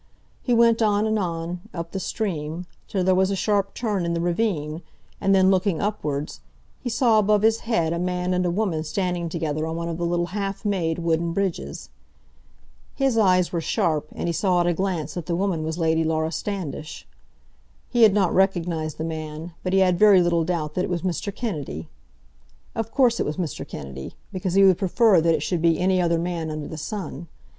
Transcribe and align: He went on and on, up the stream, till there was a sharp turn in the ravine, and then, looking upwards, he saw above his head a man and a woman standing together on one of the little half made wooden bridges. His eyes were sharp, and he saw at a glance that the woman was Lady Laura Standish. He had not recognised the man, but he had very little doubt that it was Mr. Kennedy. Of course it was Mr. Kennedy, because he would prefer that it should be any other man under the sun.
He 0.41 0.51
went 0.51 0.81
on 0.81 1.05
and 1.05 1.19
on, 1.19 1.59
up 1.75 1.91
the 1.91 1.99
stream, 1.99 2.65
till 2.87 3.03
there 3.03 3.13
was 3.13 3.29
a 3.29 3.35
sharp 3.35 3.75
turn 3.75 4.03
in 4.03 4.15
the 4.15 4.19
ravine, 4.19 4.81
and 5.21 5.35
then, 5.35 5.51
looking 5.51 5.79
upwards, 5.79 6.39
he 6.79 6.89
saw 6.89 7.19
above 7.19 7.43
his 7.43 7.59
head 7.69 7.93
a 7.93 7.99
man 7.99 8.33
and 8.33 8.43
a 8.43 8.49
woman 8.49 8.83
standing 8.83 9.29
together 9.29 9.67
on 9.67 9.75
one 9.75 9.89
of 9.89 9.99
the 9.99 10.05
little 10.07 10.25
half 10.33 10.65
made 10.65 10.97
wooden 10.97 11.33
bridges. 11.33 11.89
His 12.95 13.15
eyes 13.15 13.51
were 13.51 13.61
sharp, 13.61 14.07
and 14.15 14.27
he 14.27 14.33
saw 14.33 14.61
at 14.61 14.65
a 14.65 14.73
glance 14.73 15.13
that 15.13 15.27
the 15.27 15.35
woman 15.35 15.61
was 15.63 15.77
Lady 15.77 16.03
Laura 16.03 16.31
Standish. 16.31 17.07
He 17.87 18.01
had 18.01 18.15
not 18.15 18.33
recognised 18.33 18.97
the 18.97 19.03
man, 19.03 19.53
but 19.61 19.71
he 19.71 19.81
had 19.81 19.99
very 19.99 20.19
little 20.23 20.43
doubt 20.43 20.73
that 20.73 20.83
it 20.83 20.89
was 20.89 21.03
Mr. 21.03 21.31
Kennedy. 21.31 21.89
Of 22.73 22.89
course 22.91 23.19
it 23.19 23.25
was 23.27 23.37
Mr. 23.37 23.67
Kennedy, 23.67 24.15
because 24.33 24.55
he 24.55 24.63
would 24.63 24.79
prefer 24.79 25.21
that 25.21 25.35
it 25.35 25.43
should 25.43 25.61
be 25.61 25.77
any 25.77 26.01
other 26.01 26.17
man 26.17 26.49
under 26.49 26.67
the 26.67 26.75
sun. 26.77 27.27